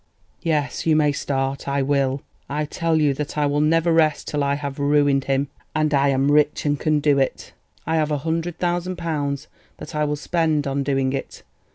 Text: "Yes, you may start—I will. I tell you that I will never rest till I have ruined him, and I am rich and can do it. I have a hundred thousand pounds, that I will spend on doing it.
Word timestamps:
"Yes, 0.41 0.87
you 0.87 0.95
may 0.95 1.11
start—I 1.11 1.83
will. 1.83 2.23
I 2.49 2.65
tell 2.65 2.99
you 2.99 3.13
that 3.13 3.37
I 3.37 3.45
will 3.45 3.61
never 3.61 3.93
rest 3.93 4.27
till 4.27 4.43
I 4.43 4.55
have 4.55 4.79
ruined 4.79 5.25
him, 5.25 5.49
and 5.75 5.93
I 5.93 6.07
am 6.09 6.31
rich 6.31 6.65
and 6.65 6.79
can 6.79 6.99
do 6.99 7.19
it. 7.19 7.53
I 7.85 7.97
have 7.97 8.09
a 8.09 8.17
hundred 8.17 8.57
thousand 8.57 8.95
pounds, 8.95 9.47
that 9.77 9.93
I 9.93 10.05
will 10.05 10.15
spend 10.15 10.65
on 10.65 10.81
doing 10.81 11.13
it. 11.13 11.43